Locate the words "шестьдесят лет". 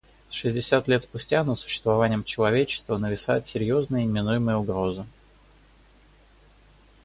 0.31-1.03